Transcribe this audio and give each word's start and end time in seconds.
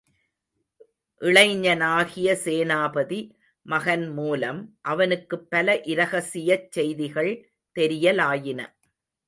இளைஞனாகிய 1.21 2.29
சேனாபதி 2.45 3.19
மகன் 3.65 4.07
மூலம், 4.09 4.61
அவனுக்குப் 4.85 5.47
பல 5.49 5.77
இரகசியச் 5.85 6.69
செய்திகள் 6.71 7.33
தெரியலாயின. 7.75 8.59